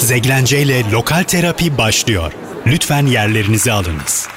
[0.00, 2.32] Zeglence ile Lokal Terapi başlıyor.
[2.66, 4.28] Lütfen yerlerinizi alınız.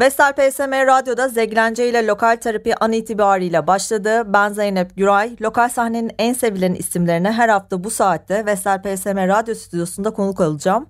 [0.00, 4.32] Vestel PSM Radyo'da Zeglence ile lokal terapi an itibariyle başladı.
[4.32, 5.36] Ben Zeynep Güray.
[5.40, 10.86] Lokal sahnenin en sevilen isimlerine her hafta bu saatte Vestel PSM Radyo Stüdyosu'nda konuk alacağım.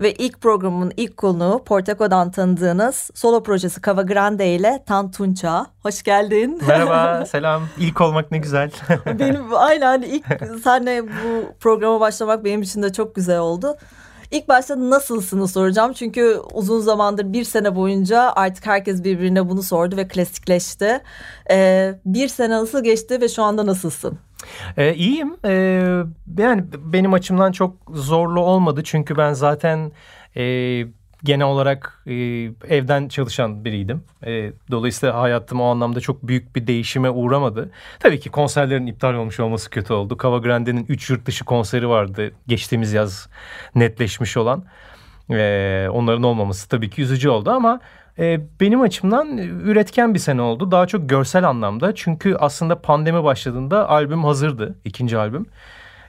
[0.00, 5.66] Ve ilk programın ilk konuğu Portako'dan tanıdığınız solo projesi Kava Grande ile Tan Tunça.
[5.82, 6.62] Hoş geldin.
[6.66, 7.62] Merhaba, selam.
[7.78, 8.70] İlk olmak ne güzel.
[9.18, 10.26] benim aynen ilk
[10.64, 13.76] senle bu programa başlamak benim için de çok güzel oldu.
[14.32, 15.92] İlk başta nasılsını soracağım.
[15.92, 21.00] Çünkü uzun zamandır bir sene boyunca artık herkes birbirine bunu sordu ve klasikleşti.
[21.50, 24.18] Ee, bir sene nasıl geçti ve şu anda nasılsın?
[24.76, 25.36] Ee, iyiyim.
[25.44, 26.02] Ee,
[26.38, 28.80] yani benim açımdan çok zorlu olmadı.
[28.84, 29.92] Çünkü ben zaten...
[30.36, 30.42] E,
[31.24, 32.12] genel olarak e,
[32.68, 34.04] evden çalışan biriydim.
[34.26, 37.70] E, dolayısıyla hayatım o anlamda çok büyük bir değişime uğramadı.
[38.00, 40.18] Tabii ki konserlerin iptal olmuş olması kötü oldu.
[40.22, 43.28] Cava Grande'nin 3 yurt dışı konseri vardı geçtiğimiz yaz
[43.74, 44.64] netleşmiş olan.
[45.30, 47.80] E, onların olmaması tabii ki üzücü oldu ama
[48.18, 50.70] e, benim açımdan üretken bir sene oldu.
[50.70, 51.94] Daha çok görsel anlamda.
[51.94, 54.74] Çünkü aslında pandemi başladığında albüm hazırdı.
[54.84, 55.46] ikinci albüm.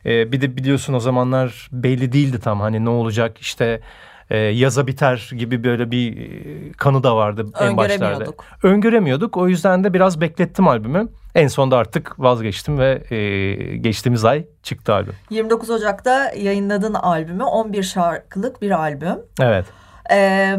[0.06, 3.82] E, bir de biliyorsun o zamanlar belli değildi tam hani ne olacak işte
[4.30, 8.26] e, yaza biter gibi böyle bir e, kanı da vardı en başlarda.
[8.64, 9.38] Öngöremiyorduk.
[9.38, 11.08] O yüzden de biraz beklettim albümü.
[11.36, 15.14] En sonunda artık vazgeçtim ve e, geçtiğimiz ay çıktı albüm.
[15.30, 19.20] 29 Ocak'ta yayınladığın albümü 11 şarkılık bir albüm.
[19.42, 19.66] Evet.
[20.12, 20.58] Ee,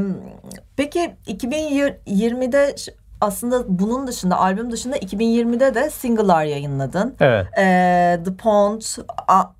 [0.76, 2.74] peki 2020'de
[3.20, 7.16] aslında bunun dışında albüm dışında 2020'de de single'lar yayınladın.
[7.20, 7.46] Evet.
[7.58, 8.82] Ee, the Pond,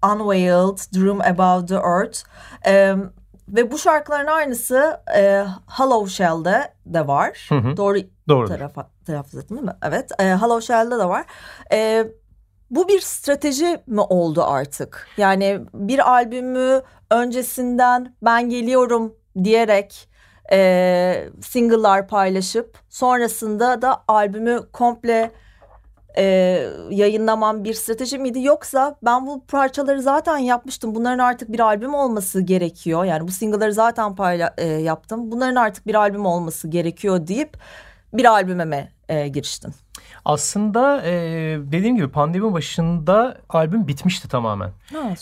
[0.02, 2.18] Unveiled, Dream Above the Earth.
[2.66, 2.94] Ee,
[3.48, 7.46] ve bu şarkıların aynısı e, Hollow Shell'de de var.
[7.48, 7.76] Hı hı.
[7.76, 8.48] Doğru Doğru.
[8.48, 9.76] tarafa telaffuz ettim değil mi?
[9.82, 10.10] Evet.
[10.20, 11.24] E, Hollow Shell'de de var.
[11.72, 12.06] E,
[12.70, 15.08] bu bir strateji mi oldu artık?
[15.16, 20.08] Yani bir albümü öncesinden ben geliyorum diyerek
[20.52, 25.30] e, single'lar paylaşıp sonrasında da albümü komple
[26.16, 26.24] e,
[26.90, 32.40] yayınlamam bir strateji miydi yoksa ben bu parçaları zaten yapmıştım bunların artık bir albüm olması
[32.40, 37.56] gerekiyor yani bu single'ları zaten payla, e, yaptım bunların artık bir albüm olması gerekiyor deyip
[38.12, 39.74] bir albüme mi e, giriştin?
[40.24, 41.12] Aslında e,
[41.60, 44.70] dediğim gibi pandemi başında albüm bitmişti tamamen.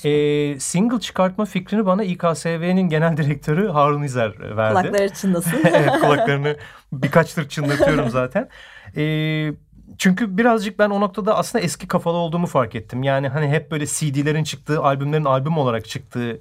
[0.04, 4.72] e, single çıkartma fikrini bana İKSV'nin genel direktörü Harun İzer verdi.
[4.72, 5.60] Kulakları çınlasın.
[5.64, 6.56] evet kulaklarını
[6.92, 8.48] birkaçtır çınlatıyorum zaten.
[8.97, 9.56] Evet
[9.98, 13.03] çünkü birazcık ben o noktada aslında eski kafalı olduğumu fark ettim.
[13.03, 16.38] Yani hani hep böyle CD'lerin çıktığı, albümlerin albüm olarak çıktığı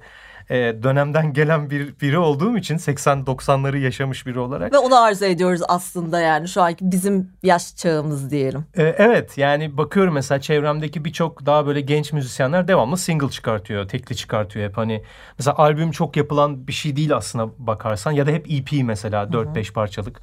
[0.50, 4.72] e, dönemden gelen bir biri olduğum için 80-90'ları yaşamış biri olarak.
[4.72, 8.64] Ve onu arzu ediyoruz aslında yani şu anki bizim yaş çağımız diyelim.
[8.76, 14.16] E, evet yani bakıyorum mesela çevremdeki birçok daha böyle genç müzisyenler devamlı single çıkartıyor, tekli
[14.16, 15.02] çıkartıyor hep hani.
[15.38, 19.72] Mesela albüm çok yapılan bir şey değil aslında bakarsan ya da hep EP mesela 4-5
[19.72, 20.20] parçalık.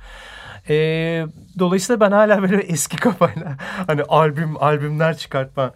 [0.70, 0.76] E,
[1.60, 5.74] dolayısıyla ben hala böyle eski kafayla hani albüm albümler çıkartma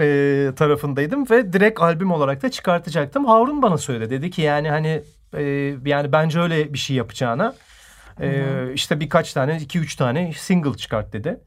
[0.00, 3.24] e, tarafındaydım ve direkt albüm olarak da çıkartacaktım.
[3.24, 5.02] Harun bana söyledi dedi ki yani hani
[5.36, 5.42] e,
[5.84, 7.54] yani bence öyle bir şey yapacağına
[8.20, 11.40] e, işte birkaç tane iki üç tane single çıkart dedi.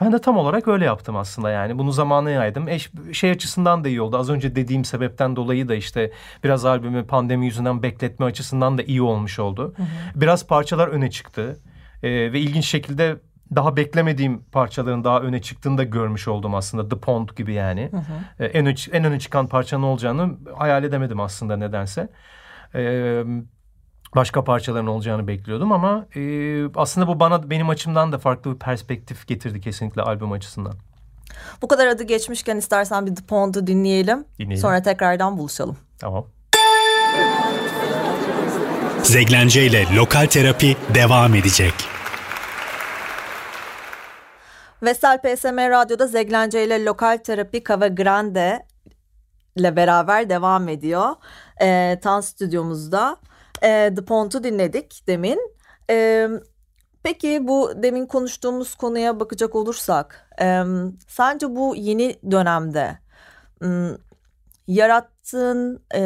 [0.00, 1.78] Ben de tam olarak öyle yaptım aslında yani.
[1.78, 2.68] Bunu zamana yaydım.
[2.68, 2.78] E,
[3.12, 4.18] şey açısından da iyi oldu.
[4.18, 6.12] Az önce dediğim sebepten dolayı da işte
[6.44, 9.74] biraz albümü pandemi yüzünden bekletme açısından da iyi olmuş oldu.
[9.76, 9.86] Hı hı.
[10.14, 11.56] Biraz parçalar öne çıktı.
[12.04, 13.16] E, ve ilginç şekilde
[13.56, 16.88] daha beklemediğim parçaların daha öne çıktığını da görmüş oldum aslında.
[16.88, 17.88] The Pond gibi yani.
[17.90, 18.44] Hı hı.
[18.44, 22.08] E, en, öne, en öne çıkan parçanın olacağını hayal edemedim aslında nedense.
[22.74, 23.22] E,
[24.14, 26.20] başka parçaların olacağını bekliyordum ama e,
[26.74, 30.74] aslında bu bana benim açımdan da farklı bir perspektif getirdi kesinlikle albüm açısından.
[31.62, 34.24] Bu kadar adı geçmişken istersen bir The Pond'u dinleyelim.
[34.38, 34.62] dinleyelim.
[34.62, 35.76] Sonra tekrardan buluşalım.
[35.98, 36.26] Tamam.
[39.02, 41.93] Zeglence ile Lokal Terapi devam edecek.
[44.84, 48.66] Vestel PSM Radyo'da Zeglence ile Lokal Terapi Cava Grande
[49.56, 51.14] ile beraber devam ediyor.
[51.60, 53.16] E, Tan stüdyomuzda.
[53.62, 55.40] E, The Pont'u dinledik demin.
[55.90, 56.28] E,
[57.02, 60.30] peki bu demin konuştuğumuz konuya bakacak olursak.
[60.40, 60.62] E,
[61.08, 62.98] sence bu yeni dönemde
[63.60, 63.90] m,
[64.66, 66.00] yarattığın, e,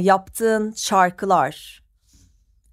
[0.00, 1.83] yaptığın şarkılar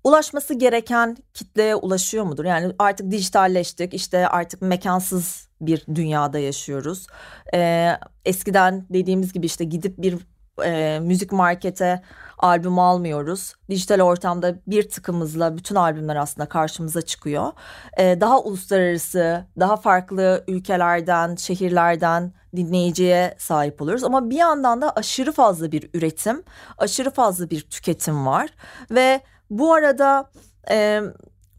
[0.04, 2.46] ulaşması gereken kitleye ulaşıyor mudur?
[2.46, 7.08] Yani artık dijitalleştik işte artık mekansız bir dünyada yaşıyoruz.
[7.54, 7.92] Ee,
[8.26, 10.18] eskiden dediğimiz gibi işte gidip bir
[10.64, 12.02] e, müzik markete
[12.38, 13.54] albüm almıyoruz.
[13.70, 17.52] Dijital ortamda bir tıkımızla bütün albümler aslında karşımıza çıkıyor.
[17.98, 24.04] E, daha uluslararası, daha farklı ülkelerden, şehirlerden dinleyiciye sahip oluyoruz.
[24.04, 26.44] Ama bir yandan da aşırı fazla bir üretim,
[26.78, 28.50] aşırı fazla bir tüketim var.
[28.92, 29.22] Ve
[29.52, 30.30] bu arada
[30.72, 31.02] e,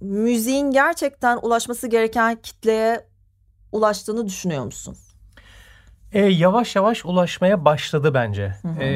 [0.01, 3.07] müziğin gerçekten ulaşması gereken kitleye
[3.73, 4.97] ulaştığını düşünüyor musun?
[6.13, 8.55] E, yavaş yavaş ulaşmaya başladı bence.
[8.63, 8.83] Hı hı.
[8.83, 8.93] E,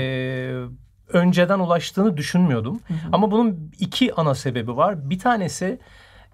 [1.09, 2.81] önceden ulaştığını düşünmüyordum.
[2.89, 2.99] Hı hı.
[3.13, 5.11] Ama bunun iki ana sebebi var.
[5.11, 5.79] Bir tanesi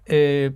[0.09, 0.49] e,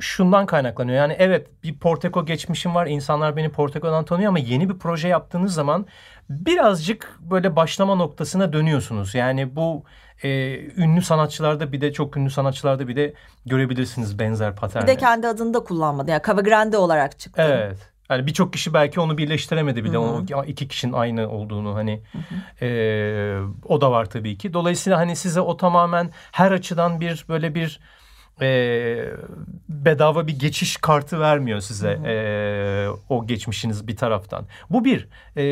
[0.00, 0.96] şundan kaynaklanıyor.
[0.96, 2.86] Yani evet bir Porteko geçmişim var.
[2.86, 5.86] İnsanlar beni Porteko'dan tanıyor ama yeni bir proje yaptığınız zaman
[6.30, 9.14] birazcık böyle başlama noktasına dönüyorsunuz.
[9.14, 9.84] Yani bu
[10.22, 13.14] e, ünlü sanatçılarda bir de çok ünlü sanatçılarda bir de
[13.46, 14.82] görebilirsiniz benzer paterni.
[14.82, 16.10] Bir de kendi adını da kullanmadı.
[16.10, 17.42] Yani Cava Grande olarak çıktı.
[17.42, 17.92] Evet.
[18.10, 19.98] Yani birçok kişi belki onu birleştiremedi bile.
[19.98, 22.02] O iki kişinin aynı olduğunu hani
[22.62, 22.68] e,
[23.64, 24.52] o da var tabii ki.
[24.52, 27.80] Dolayısıyla hani size o tamamen her açıdan bir böyle bir
[28.42, 29.14] e,
[29.68, 32.14] bedava bir geçiş kartı vermiyor size e,
[33.08, 34.46] o geçmişiniz bir taraftan.
[34.70, 35.08] Bu bir.
[35.36, 35.42] E,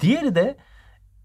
[0.00, 0.56] diğeri de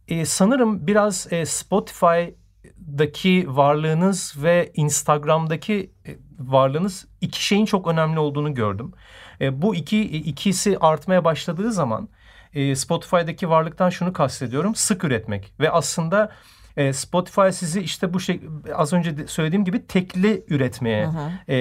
[0.08, 8.54] e, sanırım biraz e, Spotify'daki varlığınız ve Instagram'daki e, varlığınız iki şeyin çok önemli olduğunu
[8.54, 8.94] gördüm.
[9.42, 12.10] E, bu iki ikisi artmaya başladığı zaman
[12.54, 14.76] e, Spotify'daki varlıktan şunu kastediyorum.
[14.76, 16.32] Sık üretmek ve aslında
[16.78, 18.42] e, Spotify sizi işte bu şey
[18.76, 21.10] az önce söylediğim gibi tekli üretmeye
[21.48, 21.56] E,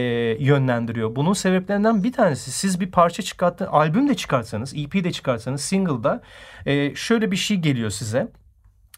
[0.45, 1.17] yönlendiriyor.
[1.17, 6.23] Bunun sebeplerinden bir tanesi siz bir parça çıkarttı, albüm de çıkartsanız, EP de çıkartsanız, single'da
[6.67, 8.29] e, şöyle bir şey geliyor size.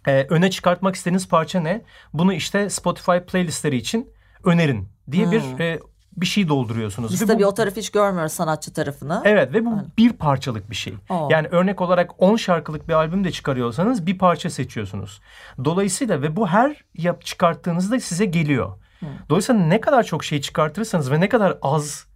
[0.06, 1.82] E, öne çıkartmak istediğiniz parça ne?
[2.12, 4.10] Bunu işte Spotify playlistleri için
[4.44, 5.32] önerin diye hmm.
[5.32, 5.80] bir e,
[6.16, 7.12] bir şey dolduruyorsunuz.
[7.12, 9.22] Biz ve tabii bu, o tarafı hiç görmüyoruz sanatçı tarafını.
[9.24, 9.86] Evet ve bu Aynen.
[9.98, 10.94] bir parçalık bir şey.
[11.10, 11.28] Oo.
[11.30, 15.20] Yani örnek olarak 10 şarkılık bir albüm de çıkarıyorsanız bir parça seçiyorsunuz.
[15.64, 18.72] Dolayısıyla ve bu her yap çıkarttığınızda size geliyor.
[19.00, 19.06] Hı.
[19.28, 22.06] Dolayısıyla ne kadar çok şey çıkartırsanız ve ne kadar az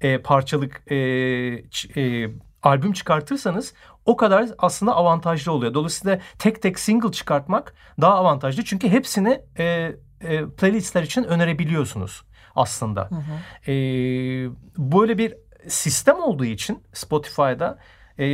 [0.00, 2.30] e, parçalık e, e,
[2.62, 3.74] albüm çıkartırsanız
[4.06, 5.74] o kadar aslında avantajlı oluyor.
[5.74, 8.64] Dolayısıyla tek tek single çıkartmak daha avantajlı.
[8.64, 12.22] Çünkü hepsini e, e, playlistler için önerebiliyorsunuz
[12.54, 13.08] aslında.
[13.10, 13.72] Hı hı.
[13.72, 13.74] E,
[14.78, 15.34] böyle bir
[15.68, 17.78] sistem olduğu için Spotify'da
[18.18, 18.26] e,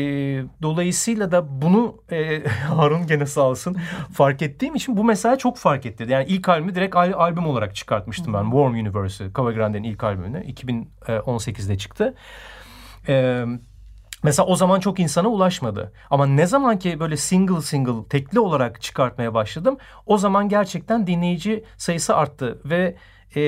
[0.62, 3.76] dolayısıyla da bunu e, Harun gene sağ olsun
[4.12, 6.06] fark ettiğim için bu mesela çok fark etti.
[6.09, 8.44] Yani ilk albümü direkt al, albüm olarak çıkartmıştım ben.
[8.44, 12.15] Warm Universe'ı Cava Grande'nin ilk albümünü 2018'de çıktı.
[13.09, 13.44] E,
[14.23, 15.93] Mesela o zaman çok insana ulaşmadı.
[16.11, 21.65] Ama ne zaman ki böyle single single tekli olarak çıkartmaya başladım o zaman gerçekten dinleyici
[21.76, 22.97] sayısı arttı ve
[23.36, 23.40] e,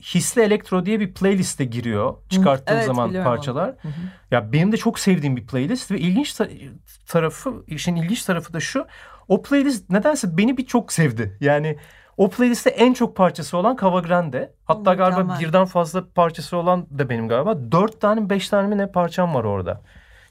[0.00, 3.68] Hisli Elektro diye bir playliste giriyor çıkarttığım evet, zaman parçalar.
[3.68, 3.92] Hı hı.
[4.30, 6.48] Ya benim de çok sevdiğim bir playlist ve ilginç ta-
[7.06, 8.86] tarafı işin ilginç tarafı da şu.
[9.28, 11.36] O playlist nedense beni bir çok sevdi.
[11.40, 11.78] Yani
[12.16, 14.52] o playlistte en çok parçası olan Cava Grande.
[14.64, 15.40] Hatta oh, galiba mükemmel.
[15.40, 17.72] birden fazla parçası olan da benim galiba.
[17.72, 19.80] Dört tane beş tane mi ne parçam var orada.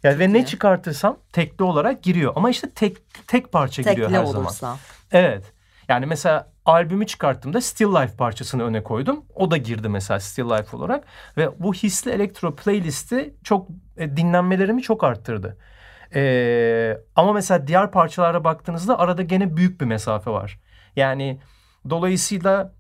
[0.04, 0.34] Yani ve iyi.
[0.34, 2.34] ne çıkartırsam tekli olarak giriyor.
[2.36, 2.98] Ama işte tek
[3.28, 4.50] tek parça tekli giriyor her olursa.
[4.50, 4.78] zaman.
[5.12, 5.53] Evet.
[5.88, 9.26] Yani mesela albümü çıkarttığımda Still Life parçasını öne koydum.
[9.36, 11.04] O da girdi mesela Still Life olarak.
[11.38, 15.58] Ve bu hisli elektro playlisti çok e, dinlenmelerimi çok arttırdı.
[16.16, 20.60] E, ama mesela diğer parçalara baktığınızda arada gene büyük bir mesafe var.
[20.96, 21.40] Yani
[21.90, 22.74] dolayısıyla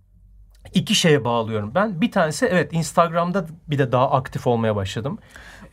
[0.73, 2.01] iki şeye bağlıyorum ben.
[2.01, 5.19] Bir tanesi evet Instagram'da bir de daha aktif olmaya başladım.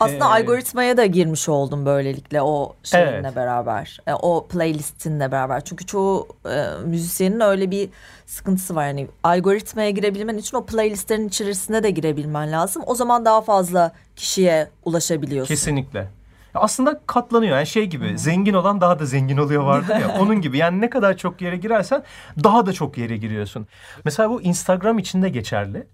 [0.00, 3.36] Aslında ee, algoritmaya da girmiş oldum böylelikle o şeyinle evet.
[3.36, 3.98] beraber.
[4.06, 5.64] E, o playlistinle beraber.
[5.64, 7.88] Çünkü çoğu e, müzisyenin öyle bir
[8.26, 8.86] sıkıntısı var.
[8.86, 12.82] Yani algoritmaya girebilmen için o playlistlerin içerisine de girebilmen lazım.
[12.86, 15.54] O zaman daha fazla kişiye ulaşabiliyorsun.
[15.54, 16.08] Kesinlikle.
[16.54, 18.18] Aslında katlanıyor yani şey gibi Hı-hı.
[18.18, 21.56] zengin olan daha da zengin oluyor vardı ya onun gibi yani ne kadar çok yere
[21.56, 22.02] girersen
[22.44, 23.66] daha da çok yere giriyorsun.
[24.04, 25.86] Mesela bu Instagram içinde geçerli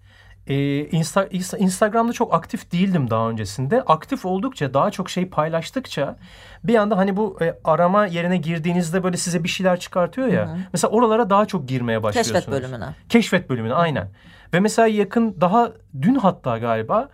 [0.46, 1.26] e, Insta,
[1.58, 3.82] Instagram'da çok aktif değildim daha öncesinde.
[3.82, 6.16] Aktif oldukça daha çok şey paylaştıkça
[6.64, 10.46] bir anda hani bu e, arama yerine girdiğinizde böyle size bir şeyler çıkartıyor ya.
[10.46, 10.56] Hı hı.
[10.72, 12.34] Mesela oralara daha çok girmeye başlıyorsunuz.
[12.34, 12.86] Keşfet bölümüne.
[13.08, 14.08] Keşfet bölümüne aynen.
[14.54, 15.72] Ve mesela yakın daha
[16.02, 17.08] dün hatta galiba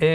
[0.00, 0.06] e,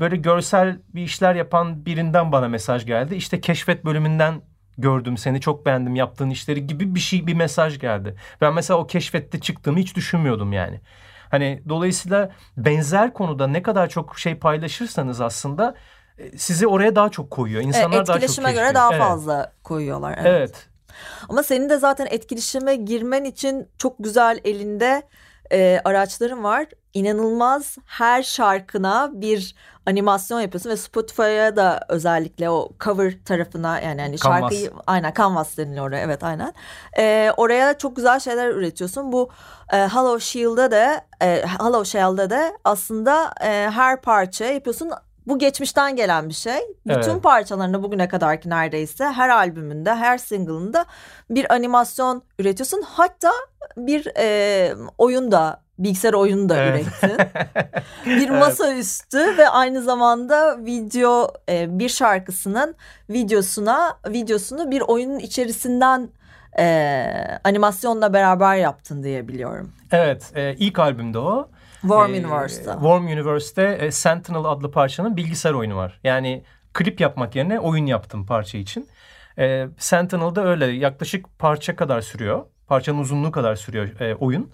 [0.00, 3.14] böyle görsel bir işler yapan birinden bana mesaj geldi.
[3.14, 4.42] İşte keşfet bölümünden
[4.78, 8.14] gördüm seni çok beğendim yaptığın işleri gibi bir şey bir mesaj geldi.
[8.40, 10.80] Ben mesela o keşfette çıktığımı hiç düşünmüyordum yani.
[11.30, 15.74] Hani dolayısıyla benzer konuda ne kadar çok şey paylaşırsanız aslında
[16.18, 17.62] e, sizi oraya daha çok koyuyor.
[17.62, 19.02] İnsanlar evet, daha çok Etkileşime göre daha evet.
[19.02, 20.12] fazla koyuyorlar.
[20.12, 20.26] Evet.
[20.26, 20.66] evet.
[21.28, 25.02] Ama senin de zaten etkileşime girmen için çok güzel elinde
[25.52, 26.66] e, araçların var.
[26.94, 29.54] İnanılmaz her şarkına bir
[29.86, 34.40] animasyon yapıyorsun ve Spotify'a da özellikle o cover tarafına yani hani Canvas.
[34.40, 36.52] şarkıyı aynen canvas deniliyor oraya evet aynen
[36.98, 39.30] Ee, oraya çok güzel şeyler üretiyorsun bu
[39.72, 44.90] e, Hollow Shield'da da e, Hollow Shell'da da aslında e, her parça yapıyorsun
[45.26, 46.58] bu geçmişten gelen bir şey.
[46.86, 47.22] Bütün Evet.
[47.22, 50.84] parçalarında bugüne kadarki neredeyse her albümünde, her single'ında
[51.30, 52.82] bir animasyon üretiyorsun.
[52.82, 53.30] Hatta
[53.76, 56.86] bir e, oyun da, bilgisayar oyunu da Evet.
[57.02, 57.18] ürettin.
[58.06, 62.74] bir masaüstü ve aynı zamanda video e, bir şarkısının
[63.10, 66.08] videosuna videosunu bir oyunun içerisinden
[66.58, 67.06] e,
[67.44, 69.72] animasyonla beraber yaptın diye biliyorum.
[69.92, 71.48] Evet, e, ilk albümde o.
[71.80, 72.72] Warm Ee, Universe'da.
[72.72, 76.00] Warm Universe'te e, Sentinel adlı parçanın bilgisayar oyunu var.
[76.04, 78.88] Yani klip yapmak yerine oyun yaptım parça için.
[79.38, 82.44] E, Sentinel'da öyle yaklaşık parça kadar sürüyor.
[82.66, 84.50] Parçanın uzunluğu kadar sürüyor e, oyun.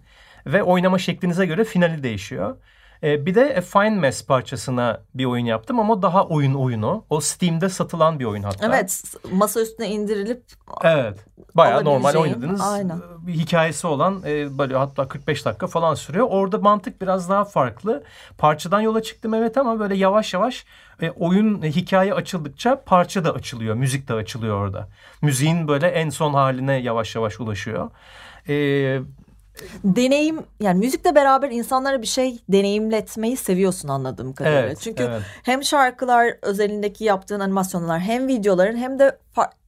[0.46, 2.56] Ve oynama şeklinize göre finali değişiyor.
[3.02, 7.04] E, bir de e, Fine Mess parçasına bir oyun yaptım ama daha oyun oyunu.
[7.10, 8.66] O Steam'de satılan bir oyun hatta.
[8.66, 10.42] Evet, masa üstüne indirilip
[10.84, 11.24] Evet.
[11.54, 12.96] Bayağı normal oynadığınız aynen.
[12.96, 16.26] e, bir hikayesi olan e, böyle hatta 45 dakika falan sürüyor.
[16.30, 18.04] Orada mantık biraz daha farklı.
[18.38, 20.66] Parçadan yola çıktım evet ama böyle yavaş yavaş
[21.02, 23.74] e, oyun e, hikaye açıldıkça parça da açılıyor.
[23.74, 24.88] Müzik de açılıyor orada.
[25.22, 27.90] Müziğin böyle en son haline yavaş yavaş ulaşıyor.
[28.48, 28.54] E,
[29.84, 34.60] deneyim yani müzikle beraber insanlara bir şey deneyimletmeyi seviyorsun anladığım kadarıyla.
[34.60, 34.78] evet.
[34.80, 35.22] Çünkü evet.
[35.42, 39.18] hem şarkılar özelindeki yaptığın animasyonlar hem videoların hem de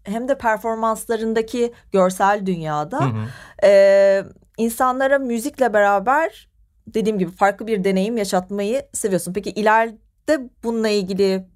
[0.05, 3.27] hem de performanslarındaki görsel dünyada Hı hı.
[3.65, 4.25] e,
[4.59, 6.49] insanlara müzikle beraber
[6.87, 9.33] dediğim gibi farklı bir deneyim yaşatmayı seviyorsun.
[9.33, 11.47] Peki ileride bununla ilgili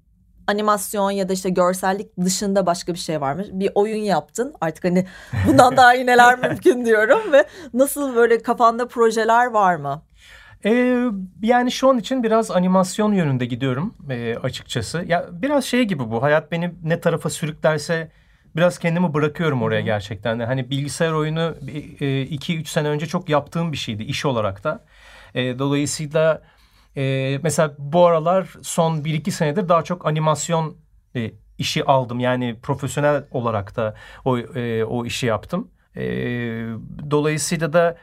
[0.47, 3.43] animasyon ya da işte görsellik dışında başka bir şey var mı?
[3.51, 4.53] Bir oyun yaptın.
[4.61, 5.07] Artık hani
[5.47, 10.01] bundan daha iyi neler mümkün diyorum ve nasıl böyle kafanda projeler var mı?
[10.65, 11.05] Ee,
[11.41, 15.03] yani şu an için biraz animasyon yönünde gidiyorum e, açıkçası.
[15.07, 16.23] Ya biraz şey gibi bu.
[16.23, 18.11] Hayat beni ne tarafa sürüklerse
[18.55, 20.45] biraz kendimi bırakıyorum oraya gerçekten de.
[20.45, 24.85] Hani bilgisayar oyunu 2-3 sene önce çok yaptığım bir şeydi iş olarak da.
[25.35, 26.41] E, dolayısıyla
[26.97, 30.77] e, mesela bu aralar son 1-2 senedir daha çok animasyon
[31.15, 32.19] e, işi aldım.
[32.19, 33.95] Yani profesyonel olarak da
[34.25, 35.71] o e, o işi yaptım.
[35.95, 36.03] E,
[37.11, 37.97] dolayısıyla da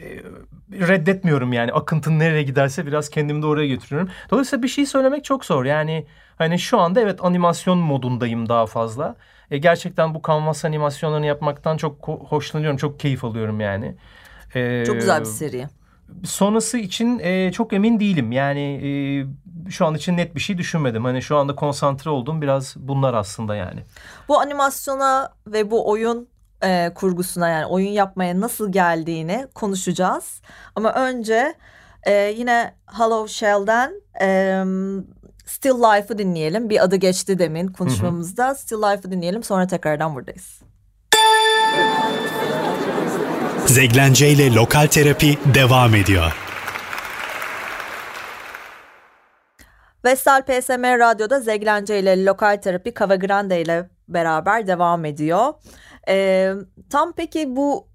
[0.00, 0.22] e,
[0.70, 4.10] reddetmiyorum yani akıntın nereye giderse biraz kendimi de oraya götürüyorum.
[4.30, 5.64] Dolayısıyla bir şey söylemek çok zor.
[5.64, 6.06] Yani
[6.38, 9.16] hani şu anda evet animasyon modundayım daha fazla.
[9.50, 12.76] E, gerçekten bu kanvas animasyonlarını yapmaktan çok hoşlanıyorum.
[12.76, 13.96] Çok keyif alıyorum yani.
[14.54, 15.68] E, Çok güzel bir seri.
[16.24, 18.32] Sonrası için e, çok emin değilim.
[18.32, 18.90] Yani e,
[19.70, 21.04] şu an için net bir şey düşünmedim.
[21.04, 23.80] Hani şu anda konsantre olduğum biraz bunlar aslında yani.
[24.28, 26.28] Bu animasyona ve bu oyun
[26.64, 30.40] e, kurgusuna yani oyun yapmaya nasıl geldiğini konuşacağız.
[30.74, 31.54] Ama önce
[32.02, 34.28] e, yine Hollow Shell'den e,
[35.46, 36.70] Still Life'ı dinleyelim.
[36.70, 38.54] Bir adı geçti demin konuşmamızda.
[38.54, 40.60] Still Life'ı dinleyelim sonra tekrardan buradayız.
[43.66, 46.32] Zeglence ile Lokal Terapi devam ediyor.
[50.04, 55.54] Vestel PSM Radyo'da Zeglence ile Lokal Terapi Cava Grande ile beraber devam ediyor.
[56.08, 56.52] Ee,
[56.90, 57.88] tam peki bu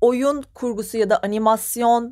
[0.00, 2.10] oyun kurgusu ya da animasyona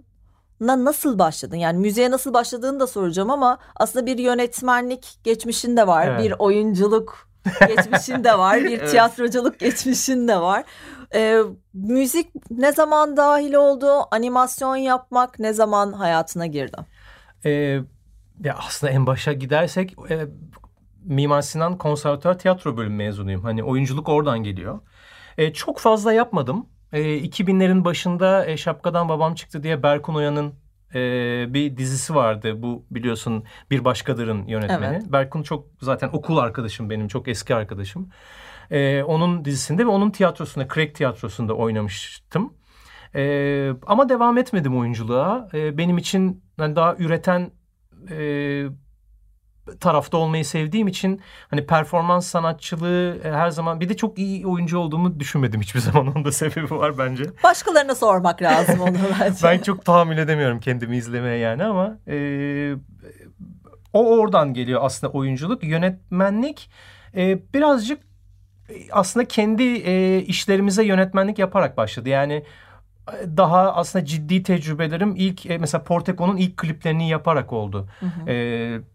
[0.61, 1.57] nasıl başladın?
[1.57, 6.07] Yani müziğe nasıl başladığını da soracağım ama aslında bir yönetmenlik geçmişin de var.
[6.09, 6.21] Evet.
[6.25, 7.29] Bir oyunculuk
[7.69, 8.65] geçmişin de var.
[8.65, 8.91] Bir Evet.
[8.91, 10.65] tiyatroculuk geçmişin de var.
[11.15, 11.41] Ee,
[11.75, 13.87] müzik ne zaman dahil oldu?
[14.11, 16.77] Animasyon yapmak ne zaman hayatına girdi?
[17.45, 17.51] Ee,
[18.45, 20.27] ya aslında en başa gidersek e,
[21.05, 23.43] Mimar Sinan Konservatuar Tiyatro Bölümü mezunuyum.
[23.43, 24.81] Hani oyunculuk oradan geliyor.
[25.39, 26.67] E, çok fazla yapmadım.
[26.93, 30.55] E, 2000'lerin başında e, Şapkadan Babam Çıktı diye Berkun Oya'nın
[30.95, 31.01] e,
[31.55, 32.63] bir dizisi vardı.
[32.63, 34.95] Bu biliyorsun Bir Başkadır'ın yönetmeni.
[34.95, 35.13] Evet.
[35.13, 37.09] Berkun çok zaten okul arkadaşım benim.
[37.09, 38.09] Çok eski arkadaşım.
[38.71, 42.55] E, onun dizisinde ve onun tiyatrosunda, Craig tiyatrosunda oynamıştım.
[43.15, 45.49] E, ama devam etmedim oyunculuğa.
[45.55, 47.51] E, benim için yani daha üreten
[48.11, 48.17] e,
[49.81, 51.21] tarafta olmayı sevdiğim için
[51.51, 56.07] hani performans sanatçılığı e, her zaman bir de çok iyi oyuncu olduğumu düşünmedim hiçbir zaman.
[56.07, 57.25] Onun da sebebi var bence.
[57.45, 59.39] Başkalarına sormak lazım onu bence.
[59.43, 62.17] Ben çok tahammül edemiyorum kendimi izlemeye yani ama e,
[63.93, 65.65] o oradan geliyor aslında oyunculuk.
[65.65, 66.71] Yönetmenlik
[67.17, 68.03] e, birazcık
[68.69, 72.09] e, aslında kendi e, işlerimize yönetmenlik yaparak başladı.
[72.09, 72.45] Yani
[73.37, 77.89] daha aslında ciddi tecrübelerim ilk e, mesela Porteko'nun ilk kliplerini yaparak oldu.
[78.27, 78.35] E,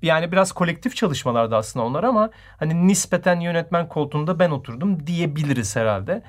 [0.02, 6.24] yani biraz kolektif çalışmalardı aslında onlar ama hani nispeten yönetmen koltuğunda ben oturdum diyebiliriz herhalde.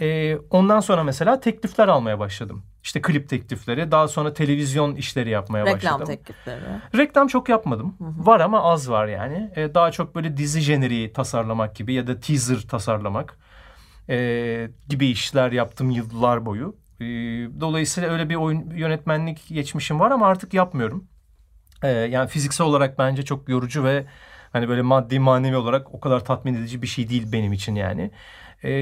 [0.00, 2.62] E, ondan sonra mesela teklifler almaya başladım.
[2.82, 6.06] işte klip teklifleri, daha sonra televizyon işleri yapmaya Reklam başladım.
[6.06, 6.60] teklifleri.
[6.96, 7.96] Reklam çok yapmadım.
[8.00, 9.50] Var ama az var yani.
[9.56, 13.38] E, daha çok böyle dizi jeneriği tasarlamak gibi ya da teaser tasarlamak
[14.08, 16.76] e, gibi işler yaptım yıllar boyu.
[17.00, 17.04] E,
[17.60, 21.08] dolayısıyla öyle bir oyun yönetmenlik geçmişim var ama artık yapmıyorum.
[21.82, 24.06] E, yani fiziksel olarak bence çok yorucu ve
[24.52, 28.10] hani böyle maddi manevi olarak o kadar tatmin edici bir şey değil benim için yani.
[28.64, 28.72] E,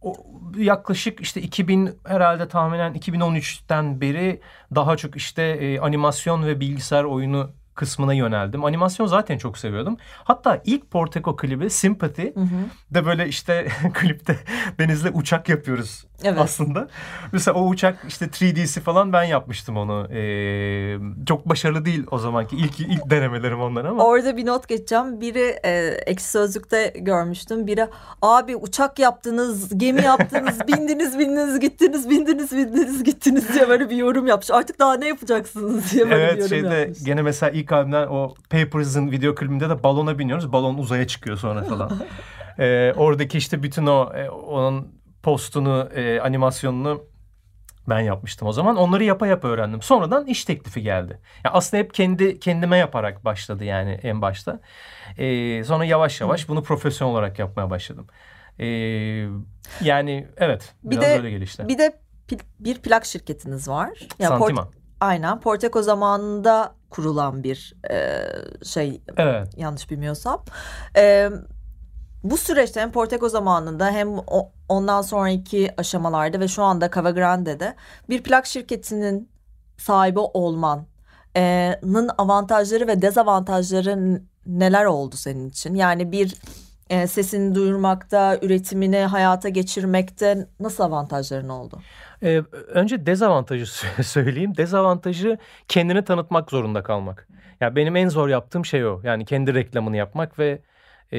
[0.00, 0.14] o,
[0.56, 4.40] yaklaşık işte 2000 herhalde tahminen 2013'ten beri
[4.74, 8.64] daha çok işte e, animasyon ve bilgisayar oyunu kısmına yöneldim.
[8.64, 9.96] Animasyon zaten çok seviyordum.
[10.24, 12.46] Hatta ilk Porteko klibi Sympathy Hı hı.
[12.90, 14.36] de böyle işte klipte
[14.78, 16.38] Deniz'le uçak yapıyoruz Evet.
[16.40, 16.88] aslında.
[17.32, 20.08] Mesela o uçak işte 3D'si falan ben yapmıştım onu.
[20.12, 24.04] Ee, çok başarılı değil o zamanki ilk ilk denemelerim onlar ama.
[24.04, 25.20] Orada bir not geçeceğim.
[25.20, 25.70] Biri e,
[26.06, 27.66] ekşi sözlükte görmüştüm.
[27.66, 27.86] Biri
[28.22, 34.26] abi uçak yaptınız, gemi yaptınız, bindiniz, bindiniz, gittiniz, bindiniz, bindiniz, gittiniz diye böyle bir yorum
[34.26, 34.50] yapmış.
[34.50, 37.04] Artık daha ne yapacaksınız diye böyle bir Evet yorum şeyde yapmış.
[37.04, 40.52] gene mesela ilk albümden o Papers'ın video klibinde de balona biniyoruz.
[40.52, 41.90] Balon uzaya çıkıyor sonra falan.
[42.58, 47.02] Ee, oradaki işte bütün o e, onun postunu, e, animasyonunu
[47.88, 48.76] ben yapmıştım o zaman.
[48.76, 49.82] Onları yapa yapa öğrendim.
[49.82, 51.20] Sonradan iş teklifi geldi.
[51.44, 54.60] Ya aslında hep kendi kendime yaparak başladı yani en başta.
[55.18, 58.06] Ee, sonra yavaş yavaş bunu profesyonel olarak yapmaya başladım.
[58.58, 58.66] Ee,
[59.80, 61.68] yani evet Bir biraz de- öyle gelişti.
[61.68, 61.98] Bir de
[62.60, 63.90] bir plak şirketiniz var.
[64.18, 64.68] Ya Port- Santima.
[65.00, 65.40] Aynen.
[65.40, 68.26] Porteko zamanında kurulan bir e,
[68.64, 69.48] şey Evet.
[69.56, 70.44] yanlış bilmiyorsam.
[70.96, 71.30] E,
[72.22, 77.74] bu süreçte hem Portego zamanında hem o, ondan sonraki aşamalarda ve şu anda Cava Grande'de
[78.08, 79.28] bir plak şirketinin
[79.78, 80.86] sahibi olmanın
[82.18, 85.74] avantajları ve dezavantajları neler oldu senin için?
[85.74, 86.34] Yani bir
[86.90, 91.80] e, sesini duyurmakta, üretimini hayata geçirmekte nasıl avantajların oldu?
[92.24, 94.56] Ee, önce dezavantajı sö- söyleyeyim.
[94.56, 95.38] Dezavantajı
[95.68, 97.28] kendini tanıtmak zorunda kalmak.
[97.60, 99.00] Ya benim en zor yaptığım şey o.
[99.04, 100.62] Yani kendi reklamını yapmak ve
[101.12, 101.18] e,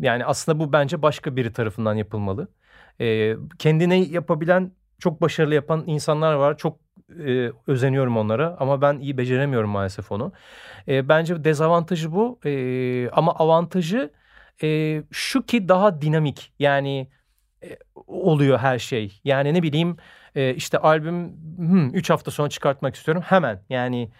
[0.00, 2.48] yani aslında bu bence başka biri tarafından yapılmalı.
[3.00, 6.56] E, kendine yapabilen çok başarılı yapan insanlar var.
[6.58, 6.80] Çok
[7.26, 10.32] e, özeniyorum onlara ama ben iyi beceremiyorum maalesef onu.
[10.88, 12.40] E, bence dezavantajı bu.
[12.46, 14.12] E, ama avantajı
[14.62, 16.52] e, şu ki daha dinamik.
[16.58, 17.08] Yani
[18.06, 19.20] oluyor her şey.
[19.24, 19.96] Yani ne bileyim
[20.34, 21.32] e, işte albüm
[21.94, 23.62] 3 hafta sonra çıkartmak istiyorum hemen.
[23.68, 24.10] Yani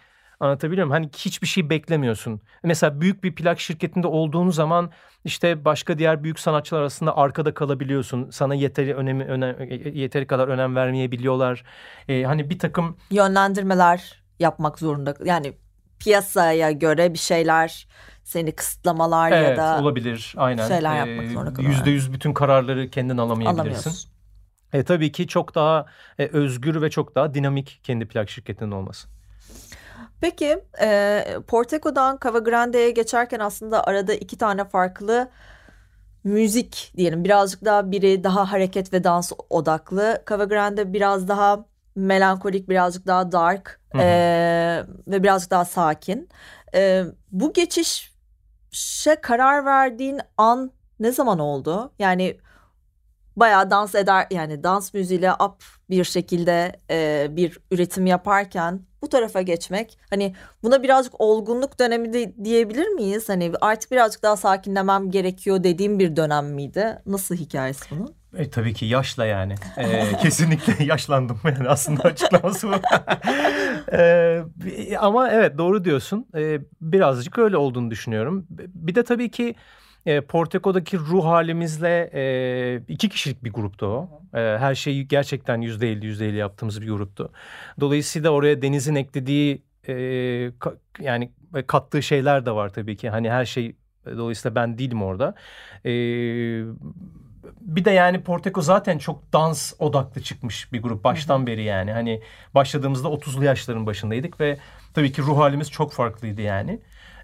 [0.41, 1.03] anlatabiliyor muyum?
[1.03, 2.41] Hani hiçbir şey beklemiyorsun.
[2.63, 4.91] Mesela büyük bir plak şirketinde olduğun zaman
[5.25, 8.31] işte başka diğer büyük sanatçılar arasında arkada kalabiliyorsun.
[8.31, 9.57] Sana yeteri önemi önem,
[9.95, 11.65] yeteri kadar önem vermeyebiliyorlar.
[12.09, 15.15] E, hani bir takım yönlendirmeler yapmak zorunda.
[15.25, 15.53] Yani
[15.99, 17.89] piyasaya göre bir şeyler
[18.27, 20.69] seni kısıtlamalar ya evet da olabilir aynen.
[20.69, 21.79] şeyler yapmak zorunda kalıyorlar.
[21.79, 23.61] Yüzde yüz bütün kararları kendin alamayabilirsin.
[23.61, 24.11] alamıyorsun.
[24.73, 25.87] E, tabii ki çok daha
[26.19, 29.09] e, özgür ve çok daha dinamik kendi plak şirketinin olması.
[30.21, 35.31] Peki e, Porteco'dan Cava Grande'ye geçerken aslında arada iki tane farklı
[36.25, 37.25] müzik diyelim.
[37.25, 40.23] Birazcık daha biri daha hareket ve dans odaklı.
[40.29, 41.65] Cava Grande biraz daha
[41.97, 44.03] melankolik, birazcık daha dark Hı hı.
[44.03, 46.29] e, ve birazcık daha sakin.
[46.75, 47.53] E, bu
[48.77, 51.93] geçişe karar verdiğin an ne zaman oldu?
[51.99, 52.37] Yani
[53.37, 59.43] bayağı dans eder yani dans müziğiyle up bir şekilde e, bir üretim yaparken bu tarafa
[59.43, 63.29] geçmek hani buna birazcık olgunluk dönemi de diyebilir miyiz?
[63.29, 67.03] Hani artık birazcık daha sakinlemem gerekiyor dediğim bir dönem miydi?
[67.07, 68.15] Nasıl hikayesi bunun?
[68.37, 69.55] E, tabii ki yaşla yani.
[69.79, 72.73] E, kesinlikle yaşlandım yani aslında açıklaması bu.
[73.93, 74.43] E,
[74.99, 76.27] ama evet doğru diyorsun.
[76.37, 78.47] E, birazcık öyle olduğunu düşünüyorum.
[78.51, 79.55] Bir de tabii ki
[80.07, 84.09] e, Porteco'daki ruh halimizle e, iki kişilik bir gruptu o.
[84.35, 87.33] E, her şeyi gerçekten yüzde elli yüzde elli yaptığımız bir gruptu.
[87.81, 89.93] Dolayısıyla oraya Deniz'in eklediği e,
[90.61, 91.33] ka- yani
[91.67, 93.11] kattığı şeyler de var tabii ki.
[93.11, 95.35] Hani her şey dolayısıyla ben değilim orada.
[95.85, 95.91] E,
[97.61, 101.93] bir de yani Porteco zaten çok dans odaklı çıkmış bir grup baştan beri yani.
[101.93, 102.23] Hani
[102.55, 104.59] başladığımızda 30'lu yaşların başındaydık ve
[104.95, 106.81] tabii ki ruh halimiz çok farklıydı yani.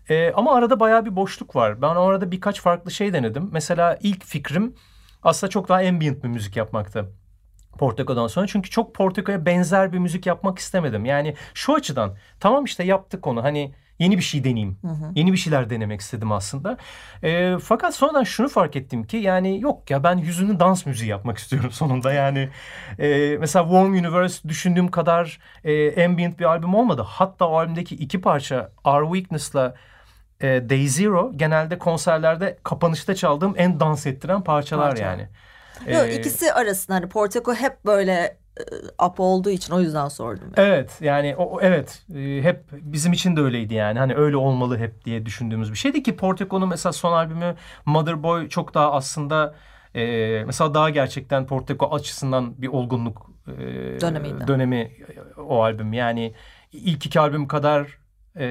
[0.09, 1.83] Ee, ama arada bayağı bir boşluk var.
[1.83, 3.49] Ben o arada birkaç farklı şey denedim.
[3.53, 4.75] Mesela ilk fikrim
[5.23, 7.13] aslında çok daha ambient bir müzik yapmaktı.
[7.79, 8.47] Porteco'dan sonra.
[8.47, 11.05] Çünkü çok Porteco'ya benzer bir müzik yapmak istemedim.
[11.05, 14.79] Yani şu açıdan tamam işte yaptık onu hani yeni bir şey deneyeyim.
[14.83, 15.13] Hı hı.
[15.15, 16.77] Yeni bir şeyler denemek istedim aslında.
[17.25, 21.39] Ee, fakat sonradan şunu fark ettim ki yani yok ya ben yüzünü dans müziği yapmak
[21.39, 22.13] istiyorum sonunda.
[22.13, 22.49] Yani
[22.99, 27.03] e, mesela Warm Universe düşündüğüm kadar e, ambient bir albüm olmadı.
[27.09, 29.75] Hatta o albümdeki iki parça Our Weakness'la
[30.41, 35.05] e, Day Zero genelde konserlerde kapanışta çaldığım en dans ettiren parçalar Parça.
[35.05, 35.29] yani.
[35.87, 38.39] Yok, Ee, ikisi arasında hani Porteco hep böyle
[39.07, 40.53] up olduğu için o yüzden sordum.
[40.57, 45.05] Evet yani o, evet e, hep bizim için de öyleydi yani hani öyle olmalı hep
[45.05, 47.55] diye düşündüğümüz bir şeydi ki Portico'nun mesela son albümü
[47.87, 49.55] Mother Boy çok daha aslında
[49.95, 50.05] e,
[50.47, 53.61] mesela daha gerçekten Portico açısından bir olgunluk e,
[54.01, 54.49] Dönemiydi.
[54.49, 56.35] dönemi e, o albüm yani
[56.73, 57.99] ilk iki albüm kadar
[58.37, 58.47] e,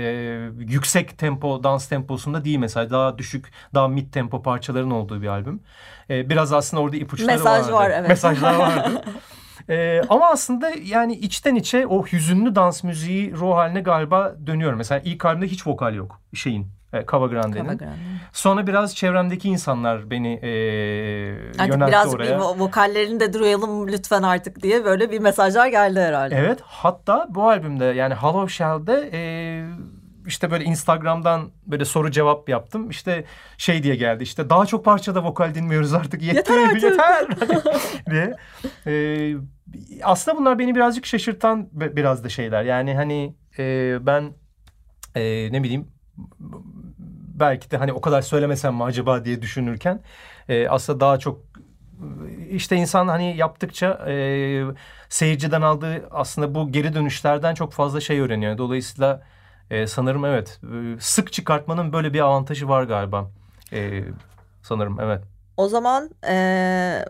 [0.57, 5.61] yüksek tempo dans temposunda değil mesela daha düşük daha mid tempo parçaların olduğu bir albüm.
[6.09, 7.73] E, biraz aslında orada ipuçları Mesaj vardı.
[7.73, 8.09] var, evet.
[8.09, 9.01] Mesajlar vardı.
[9.71, 14.77] E, ama aslında yani içten içe o hüzünlü dans müziği ruh haline galiba dönüyorum.
[14.77, 16.67] Mesela ilk albümde hiç vokal yok şeyin.
[16.93, 17.63] E, Cava Grande'nin.
[17.65, 17.93] Cava Grande.
[18.33, 20.51] Sonra biraz çevremdeki insanlar beni e,
[21.59, 22.25] Artık yöneltti biraz oraya.
[22.37, 26.35] bir vo- vokallerini de duyalım lütfen artık diye böyle bir mesajlar geldi herhalde.
[26.35, 29.21] Evet hatta bu albümde yani Hollow Shell'de e,
[30.27, 32.89] işte böyle Instagram'dan böyle soru cevap yaptım.
[32.89, 33.25] İşte
[33.57, 36.83] şey diye geldi işte daha çok parçada vokal dinmiyoruz artık yeter Yeter artık.
[36.83, 37.27] yeter
[38.11, 38.33] diye.
[38.87, 39.35] E,
[40.03, 42.63] aslında bunlar beni birazcık şaşırtan bi- biraz da şeyler.
[42.63, 44.33] Yani hani e, ben
[45.15, 45.87] e, ne bileyim
[47.39, 49.99] belki de hani o kadar söylemesem mi acaba diye düşünürken
[50.49, 51.41] e, aslında daha çok
[52.49, 54.63] işte insan hani yaptıkça e,
[55.09, 58.57] seyirciden aldığı aslında bu geri dönüşlerden çok fazla şey öğreniyor.
[58.57, 59.23] Dolayısıyla
[59.71, 63.31] e, sanırım evet e, sık çıkartmanın böyle bir avantajı var galiba.
[63.73, 64.03] E,
[64.63, 65.21] sanırım evet.
[65.57, 67.05] O zaman eee,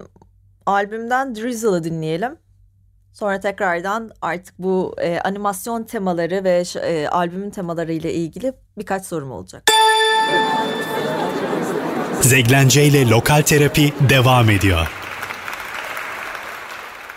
[0.66, 2.38] albümden Drizzle'ı dinleyelim.
[3.14, 9.32] Sonra tekrardan artık bu eee, animasyon temaları ve eee, albümün temaları ile ilgili birkaç sorum
[9.32, 9.64] olacak.
[12.22, 14.88] Zeglence ile Lokal Terapi devam ediyor.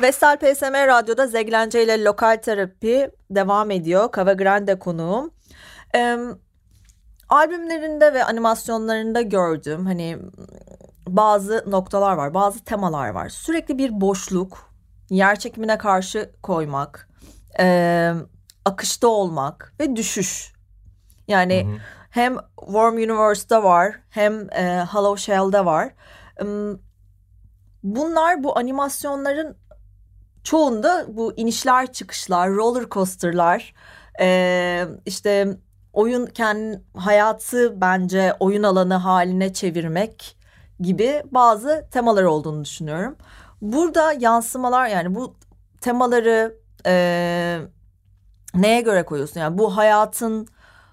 [0.02, 4.08] Vestel PSM Radyo'da Zeglence ile Lokal Terapi devam ediyor.
[4.16, 5.30] Cava Grande konuğum.
[5.94, 6.18] Eee,
[7.28, 10.18] albümlerinde ve animasyonlarında gördüğüm hani
[11.08, 13.28] bazı noktalar var, bazı temalar var.
[13.28, 14.70] Sürekli bir boşluk,
[15.10, 17.08] yer çekimine karşı koymak,
[17.58, 18.14] eee,
[18.64, 20.52] akışta olmak ve düşüş.
[21.28, 21.78] Yani Hı hı.
[22.10, 25.90] hem Warm Universe'da var hem e, Hollow Shell'de var.
[27.82, 29.56] Bunlar bu animasyonların
[30.44, 33.74] çoğunda bu inişler çıkışlar, roller coaster'lar,
[34.20, 35.56] e, işte
[35.92, 40.36] oyun kendi hayatı bence oyun alanı haline çevirmek
[40.80, 43.16] gibi bazı temalar olduğunu düşünüyorum.
[43.62, 45.36] Burada yansımalar yani bu
[45.80, 47.58] temaları e,
[48.54, 49.40] neye göre koyuyorsun?
[49.40, 50.48] Yani bu hayatın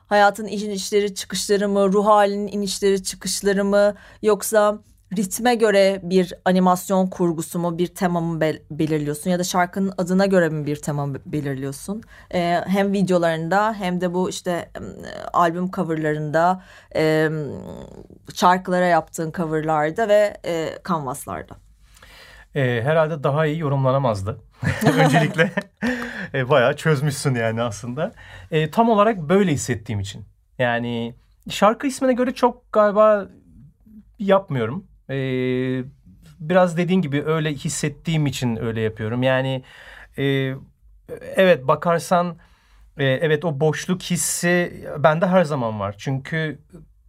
[0.08, 4.80] hayatın inişleri çıkışları mı, ruh halinin inişleri çıkışları mı yoksa
[5.18, 10.26] ritme göre bir animasyon kurgusu mu, bir tema mı bel- belirliyorsun ya da şarkının adına
[10.26, 12.02] göre mi bir tema be- belirliyorsun?
[12.34, 14.70] Ee, hem videolarında hem de bu işte
[15.34, 17.34] albüm coverlarında, em,
[18.34, 21.56] şarkılara yaptığın coverlarda ve e, canvaslarda.
[22.56, 24.40] E, herhalde daha iyi yorumlanamazdı.
[24.98, 25.52] Öncelikle
[26.34, 28.12] e, bayağı çözmüşsün yani aslında.
[28.52, 30.26] E, tam olarak böyle hissettiğim için.
[30.60, 31.16] Yani
[31.50, 33.28] şarkı ismine göre çok galiba
[34.20, 34.91] yapmıyorum.
[35.12, 35.84] E,
[36.40, 39.24] biraz dediğin gibi öyle hissettiğim için öyle yapıyorum.
[39.24, 39.64] Yani
[40.18, 40.24] e,
[41.36, 42.38] evet bakarsan
[42.98, 45.96] e, evet o boşluk hissi bende her zaman var.
[45.98, 46.60] Çünkü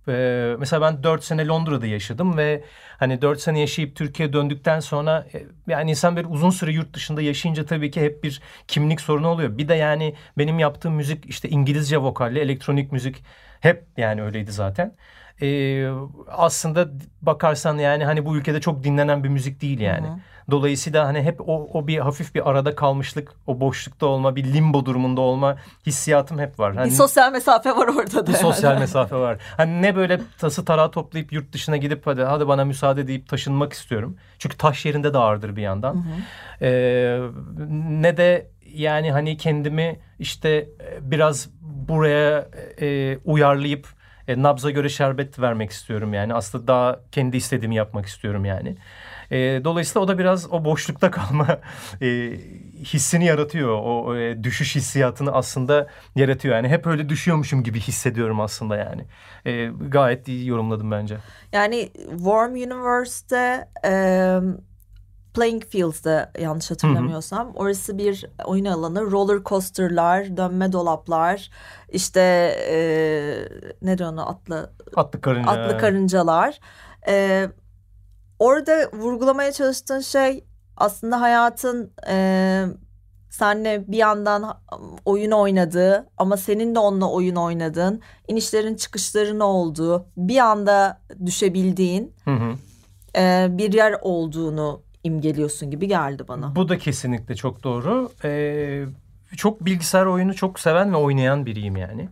[0.08, 2.64] e, mesela ben 4 sene Londra'da yaşadım ve
[2.98, 7.22] hani 4 sene yaşayıp Türkiye'ye döndükten sonra e, yani insan bir uzun süre yurt dışında
[7.22, 9.58] yaşayınca tabii ki hep bir kimlik sorunu oluyor.
[9.58, 13.24] Bir de yani benim yaptığım müzik işte İngilizce vokalli elektronik müzik
[13.60, 14.96] hep yani öyleydi zaten.
[15.42, 15.48] E,
[16.28, 16.88] aslında
[17.22, 20.06] bakarsan yani hani bu ülkede çok dinlenen bir müzik değil yani.
[20.06, 20.16] Hı hı.
[20.50, 24.86] Dolayısıyla hani hep o, o bir hafif bir arada kalmışlık, o boşlukta olma, bir limbo
[24.86, 26.74] durumunda olma hissiyatım hep var.
[26.74, 28.30] Hani Bir sosyal mesafe var orada da.
[28.30, 28.80] bir sosyal yani.
[28.80, 29.38] mesafe var.
[29.56, 33.72] Hani ne böyle tası tarağı toplayıp yurt dışına gidip hadi hadi bana müsaade deyip taşınmak
[33.72, 34.16] istiyorum.
[34.38, 35.94] Çünkü taş yerinde de ağırdır bir yandan.
[35.94, 36.64] Hı hı.
[36.64, 37.20] Ee,
[38.02, 42.48] ne de yani hani kendimi işte e, biraz buraya
[42.80, 43.88] e, uyarlayıp
[44.28, 46.34] e, nabza göre şerbet vermek istiyorum yani.
[46.34, 48.76] Aslında daha kendi istediğimi yapmak istiyorum yani.
[49.30, 51.58] E, dolayısıyla o da biraz o boşlukta kalma
[52.02, 52.06] e,
[52.84, 53.78] hissini yaratıyor.
[53.82, 56.54] O e, düşüş hissiyatını aslında yaratıyor.
[56.54, 59.04] Yani hep öyle düşüyormuşum gibi hissediyorum aslında yani.
[59.46, 61.16] E, gayet iyi yorumladım bence.
[61.52, 63.92] Yani Warm Universe'de e,
[65.34, 69.10] Playing Fields'da yanlış hatırlamıyorsam orası bir oyun alanı.
[69.10, 71.50] Roller coaster'lar, dönme dolaplar,
[71.88, 72.20] işte
[72.70, 72.76] e,
[73.82, 75.50] ne diyor ona atlı Atlı karınca.
[75.50, 76.60] atlı karıncalar.
[77.08, 77.46] E,
[78.38, 80.44] orada vurgulamaya çalıştığın şey
[80.76, 82.64] aslında hayatın e,
[83.30, 84.58] senle bir yandan
[85.04, 92.30] oyun oynadığı ama senin de onunla oyun oynadığın, inişlerin çıkışların olduğu, bir anda düşebildiğin Hı
[92.30, 92.54] hı.
[93.16, 96.56] e, bir yer olduğunu imgeliyorsun gibi geldi bana.
[96.56, 98.12] Bu da kesinlikle çok doğru.
[98.24, 98.84] Ee,
[99.36, 102.08] çok bilgisayar oyunu çok seven ve oynayan biriyim yani.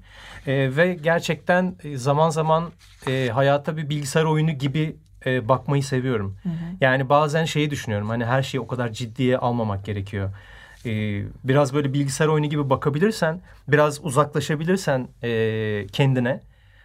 [0.47, 2.71] Ee, ve gerçekten e, zaman zaman
[3.07, 6.37] e, hayata bir bilgisayar oyunu gibi e, bakmayı seviyorum.
[6.43, 6.53] Hı hı.
[6.81, 10.31] Yani bazen şeyi düşünüyorum hani her şeyi o kadar ciddiye almamak gerekiyor.
[10.87, 16.41] Ee, biraz böyle bilgisayar oyunu gibi bakabilirsen, biraz uzaklaşabilirsen e, kendine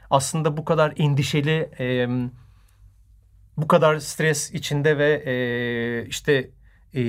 [0.10, 2.08] aslında bu kadar endişeli, e,
[3.58, 6.50] bu kadar stres içinde ve e, işte
[6.96, 7.02] e,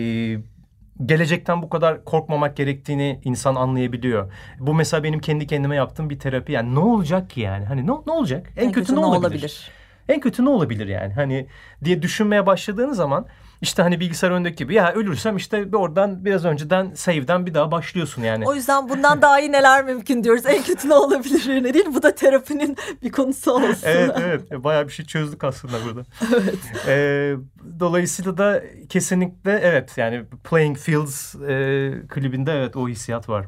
[1.07, 4.33] gelecekten bu kadar korkmamak gerektiğini insan anlayabiliyor.
[4.59, 6.53] Bu mesela benim kendi kendime yaptığım bir terapi.
[6.53, 7.65] Yani ne olacak ki yani?
[7.65, 8.53] Hani ne, ne olacak?
[8.57, 9.21] En, en kötü, kötü ne olabilir?
[9.21, 9.71] olabilir?
[10.09, 11.13] En kötü ne olabilir yani?
[11.13, 11.47] Hani
[11.85, 13.27] diye düşünmeye başladığın zaman
[13.61, 18.23] işte hani bilgisayar önündeki gibi ya ölürsem işte oradan biraz önceden save'den bir daha başlıyorsun
[18.23, 18.47] yani.
[18.47, 20.47] O yüzden bundan daha iyi neler mümkün diyoruz.
[20.47, 21.87] En kötü ne olabilir ne değil.
[21.95, 23.79] Bu da terapinin bir konusu olsun.
[23.85, 26.03] evet evet bayağı bir şey çözdük aslında burada.
[26.35, 26.55] evet.
[26.89, 27.35] Ee,
[27.81, 33.47] dolayısıyla da kesinlikle evet yani Playing Fields e, klibinde evet o hissiyat var.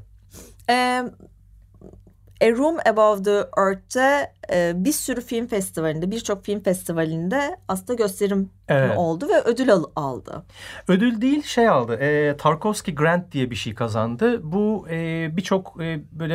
[0.71, 1.05] Ee,
[2.41, 8.51] A Room Above the Earth'te e, bir sürü film festivalinde, birçok film festivalinde aslında gösterim
[8.69, 8.99] evet.
[8.99, 10.45] oldu ve ödül al aldı.
[10.89, 11.95] Ödül değil şey aldı.
[11.95, 14.53] E, Tarkovsky Grant diye bir şey kazandı.
[14.53, 16.35] Bu e, birçok e, böyle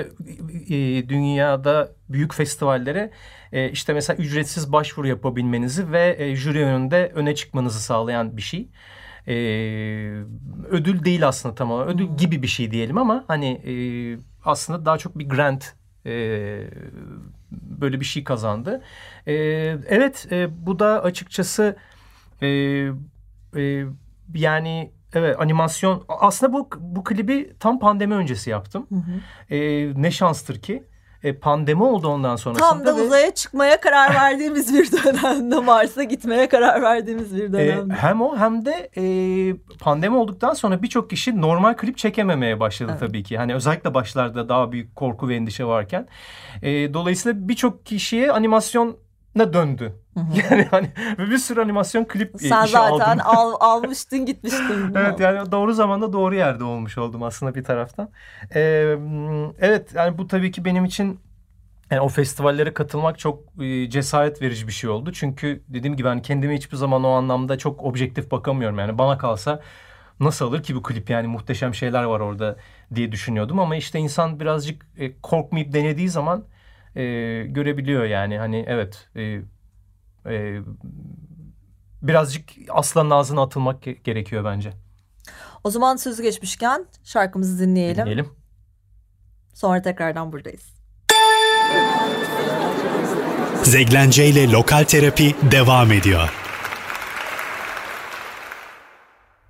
[0.70, 3.12] e, dünyada büyük festivallere
[3.52, 8.70] e, işte mesela ücretsiz başvuru yapabilmenizi ve e, jüri önünde öne çıkmanızı sağlayan bir şey
[9.28, 9.34] e,
[10.70, 12.18] ödül değil aslında tamam ödül hmm.
[12.18, 13.74] gibi bir şey diyelim ama hani e,
[14.46, 15.74] aslında daha çok bir grant
[16.06, 16.12] e,
[17.52, 18.82] böyle bir şey kazandı.
[19.28, 19.34] E,
[19.88, 21.76] evet e, bu da açıkçası
[22.42, 22.48] e,
[23.56, 23.86] e,
[24.34, 28.88] yani evet animasyon aslında bu bu klibi tam pandemi öncesi yaptım.
[28.90, 29.56] Hı hı.
[29.56, 30.84] E, ne şanstır ki
[31.24, 32.70] e, pandemi oldu ondan sonrasında.
[32.70, 33.02] Tam da ve...
[33.02, 37.94] uzaya çıkmaya karar verdiğimiz bir dönemde Mars'a gitmeye karar verdiğimiz bir e, dönemde.
[37.94, 39.04] E, hem o hem de e,
[39.80, 43.00] pandemi olduktan sonra birçok kişi normal klip çekememeye başladı evet.
[43.00, 43.38] tabii ki.
[43.38, 46.08] Hani özellikle başlarda daha büyük korku ve endişe varken.
[46.62, 49.03] E, dolayısıyla birçok kişiye animasyon
[49.36, 49.94] ne döndü.
[50.50, 50.88] Yani hani
[51.20, 52.98] bir sürü animasyon klip Sen işi aldım.
[52.98, 54.94] zaten al, almıştın gitmiştin.
[54.96, 58.10] evet yani doğru zamanda doğru yerde olmuş oldum aslında bir taraftan.
[58.56, 58.96] Ee,
[59.60, 61.20] evet yani bu tabii ki benim için
[61.92, 65.12] yani o festivallere katılmak çok e, cesaret verici bir şey oldu.
[65.14, 68.80] Çünkü dediğim gibi hani kendime hiçbir zaman o anlamda çok objektif bakamıyorum.
[68.80, 69.60] Yani bana kalsa
[70.20, 72.58] nasıl alır ki bu klip yani muhteşem şeyler var orada
[72.96, 73.60] diye düşünüyordum.
[73.60, 76.46] Ama işte insan birazcık e, korkmayıp denediği zaman
[76.96, 77.02] e,
[77.48, 78.38] görebiliyor yani.
[78.38, 79.22] Hani evet e,
[80.26, 80.62] e,
[82.02, 84.74] birazcık aslanın ağzına atılmak gerekiyor bence.
[85.64, 88.02] O zaman sözü geçmişken şarkımızı dinleyelim.
[88.02, 88.30] Dinleyelim.
[89.54, 90.74] Sonra tekrardan buradayız.
[93.64, 96.34] Zeglence ile Lokal Terapi devam ediyor.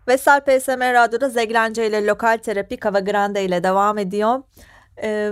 [0.08, 4.44] Vesel PSM Radyo'da Zeglence ile Lokal Terapi Kava Grande ile devam ediyor.
[5.04, 5.32] Ee,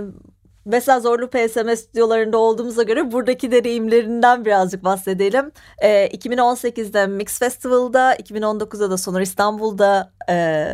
[0.64, 5.50] Mesela Zorlu PSM stüdyolarında olduğumuza göre buradaki deneyimlerinden birazcık bahsedelim.
[5.82, 10.66] Ee, 2018'de Mix Festival'da, 2019'da da Sonor İstanbul'da e,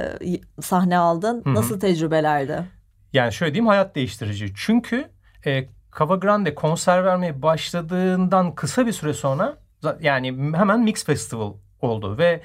[0.63, 1.45] sahne aldın.
[1.45, 1.55] Hı-hı.
[1.55, 2.65] Nasıl tecrübelerdi?
[3.13, 4.53] Yani şöyle diyeyim hayat değiştirici.
[4.57, 5.09] Çünkü
[5.47, 9.57] e, Cava Grande konser vermeye başladığından kısa bir süre sonra
[10.01, 12.41] yani hemen Mix Festival oldu ve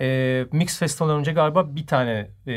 [0.00, 2.54] e, Mix Festival önce galiba bir tane e,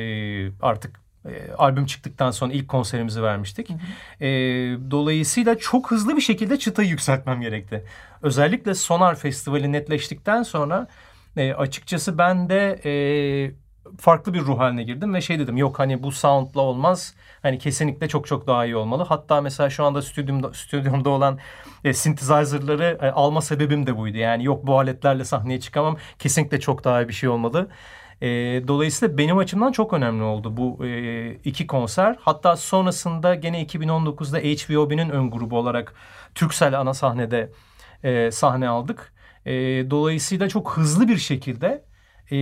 [0.62, 3.70] artık e, albüm çıktıktan sonra ilk konserimizi vermiştik.
[3.70, 4.26] Hı hı.
[4.26, 4.30] E,
[4.92, 7.84] dolayısıyla çok hızlı bir şekilde çıtayı yükseltmem gerekti.
[8.22, 10.88] Özellikle Sonar Festivali netleştikten sonra
[11.38, 12.92] e, açıkçası ben de e,
[13.98, 17.16] farklı bir ruh haline girdim ve şey dedim yok hani bu soundla olmaz.
[17.42, 19.04] Hani kesinlikle çok çok daha iyi olmalı.
[19.04, 21.40] Hatta mesela şu anda stüdyomda, stüdyomda olan
[21.84, 24.18] e, synthesizer'ları e, alma sebebim de buydu.
[24.18, 25.98] Yani yok bu aletlerle sahneye çıkamam.
[26.20, 27.70] Kesinlikle çok daha iyi bir şey olmalı.
[28.22, 28.28] E,
[28.68, 32.16] dolayısıyla benim açımdan çok önemli oldu bu e, iki konser.
[32.20, 35.94] Hatta sonrasında gene 2019'da HVOB'nin ön grubu olarak
[36.36, 37.52] Türksel ana sahnede
[38.04, 39.14] e, sahne aldık.
[39.46, 39.52] E,
[39.90, 41.86] dolayısıyla çok hızlı bir şekilde
[42.32, 42.38] e,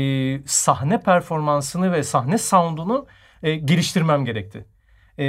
[0.45, 3.07] sahne performansını ve sahne sound'unu
[3.43, 4.65] e, geliştirmem gerekti.
[5.17, 5.25] E,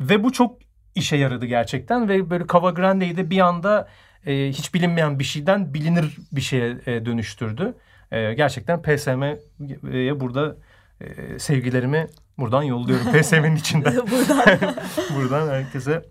[0.00, 0.58] ve bu çok
[0.94, 3.88] işe yaradı gerçekten ve böyle Cava Grande'yi de bir anda
[4.26, 7.74] e, hiç bilinmeyen bir şeyden bilinir bir şeye e, dönüştürdü.
[8.12, 10.56] E, gerçekten PSM'ye burada
[11.00, 12.06] e, sevgilerimi
[12.38, 13.12] buradan yolluyorum.
[13.20, 13.96] PSM'nin içinden.
[14.10, 14.58] buradan.
[15.16, 16.02] buradan herkese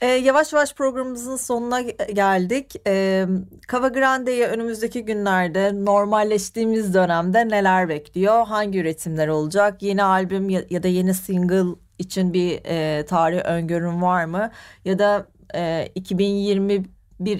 [0.00, 1.80] e, yavaş yavaş programımızın sonuna
[2.12, 2.74] geldik.
[2.86, 3.26] E,
[3.72, 8.46] Cava Grande'yi önümüzdeki günlerde normalleştiğimiz dönemde neler bekliyor?
[8.46, 9.82] Hangi üretimler olacak?
[9.82, 14.50] Yeni albüm ya, ya da yeni single için bir e, tarih öngörüm var mı?
[14.84, 16.88] Ya da e, 2021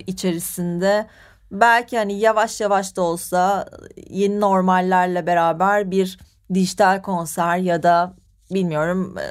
[0.07, 1.07] içerisinde
[1.51, 3.67] belki hani yavaş yavaş da olsa
[4.11, 6.19] yeni normallerle beraber bir
[6.55, 8.17] dijital konser ya da
[8.51, 9.25] bilmiyorum e,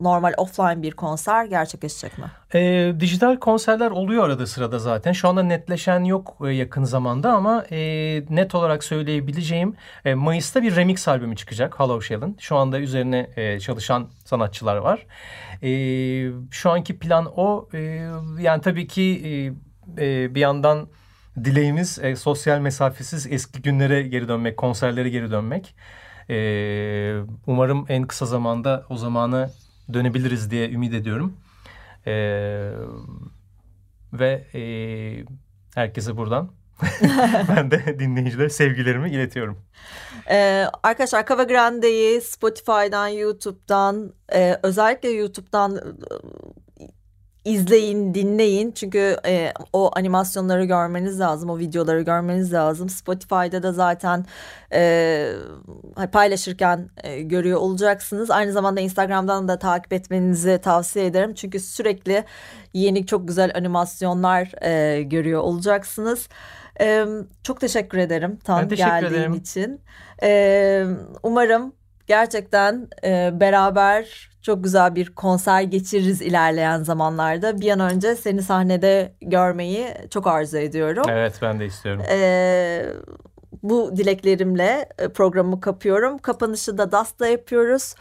[0.00, 2.24] normal offline bir konser gerçekleşecek mi?
[2.54, 5.12] E, dijital konserler oluyor arada sırada zaten.
[5.12, 7.78] Şu anda netleşen yok e, yakın zamanda ama e,
[8.30, 12.36] net olarak söyleyebileceğim e, Mayıs'ta bir remix albümü çıkacak Hollow Shell'ın.
[12.40, 15.06] Şu anda üzerine e, çalışan sanatçılar var.
[15.62, 15.70] E,
[16.50, 17.68] şu anki plan o.
[17.74, 17.78] E,
[18.40, 19.30] yani tabii ki e,
[20.04, 20.88] e, bir yandan
[21.44, 25.74] dileğimiz e, sosyal mesafesiz eski günlere geri dönmek, konserlere geri dönmek.
[26.30, 29.50] Ee, umarım en kısa zamanda o zamanı
[29.92, 31.36] dönebiliriz diye ümit ediyorum.
[32.06, 32.70] Ee,
[34.12, 34.62] ve e,
[35.74, 36.50] herkese buradan
[37.48, 39.58] ben de dinleyicilere sevgilerimi iletiyorum.
[40.30, 45.80] Ee, arkadaşlar Cava Grande'yi Spotify'dan, YouTube'dan, e, özellikle YouTube'dan
[47.44, 48.72] izleyin, dinleyin.
[48.72, 52.88] Çünkü e, o animasyonları görmeniz lazım, o videoları görmeniz lazım.
[52.88, 54.26] Spotify'da da zaten
[54.72, 55.32] e,
[56.12, 58.30] paylaşırken e, görüyor olacaksınız.
[58.30, 61.34] Aynı zamanda Instagram'dan da takip etmenizi tavsiye ederim.
[61.34, 62.24] Çünkü sürekli
[62.74, 66.28] yeni çok güzel animasyonlar e, görüyor olacaksınız.
[66.80, 67.04] E,
[67.42, 69.34] çok teşekkür ederim Tan geldiğin ederim.
[69.34, 69.80] için.
[70.22, 70.84] E,
[71.22, 71.72] umarım
[72.10, 77.60] gerçekten e, beraber çok güzel bir konser geçiririz ilerleyen zamanlarda.
[77.60, 81.04] Bir an önce seni sahnede görmeyi çok arzu ediyorum.
[81.08, 82.02] Evet ben de istiyorum.
[82.10, 82.86] Ee,
[83.62, 86.18] bu dileklerimle e, programı kapıyorum.
[86.18, 87.94] Kapanışı da DAS'ta yapıyoruz.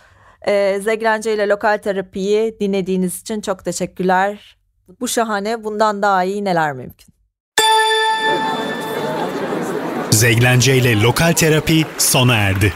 [0.48, 4.58] Ee, Zegrence ile lokal terapiyi dinlediğiniz için çok teşekkürler.
[5.00, 7.14] Bu şahane bundan daha iyi neler mümkün.
[10.12, 12.74] Zeglence ile lokal terapi sona erdi.